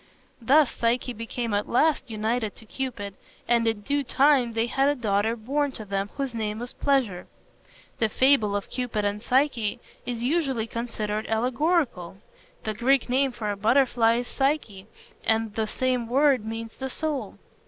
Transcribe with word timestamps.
Thus 0.41 0.71
Psyche 0.73 1.13
became 1.13 1.53
at 1.53 1.69
last 1.69 2.09
united 2.09 2.55
to 2.55 2.65
Cupid, 2.65 3.13
and 3.47 3.67
in 3.67 3.81
due 3.81 4.03
time 4.03 4.53
they 4.53 4.65
had 4.65 4.89
a 4.89 4.95
daughter 4.95 5.35
born 5.35 5.71
to 5.73 5.85
them 5.85 6.09
whose 6.15 6.33
name 6.33 6.57
was 6.57 6.73
Pleasure. 6.73 7.27
The 7.99 8.09
fable 8.09 8.55
of 8.55 8.71
Cupid 8.71 9.05
and 9.05 9.21
Psyche 9.21 9.79
is 10.03 10.23
usually 10.23 10.65
considered 10.65 11.27
allegorical. 11.27 12.17
The 12.63 12.73
Greek 12.73 13.09
name 13.09 13.31
for 13.31 13.51
a 13.51 13.55
butterfly 13.55 14.15
is 14.15 14.27
Psyche, 14.27 14.87
and 15.23 15.53
the 15.53 15.67
same 15.67 16.07
word 16.07 16.43
means 16.45 16.75
the 16.77 16.89
soul. 16.89 17.37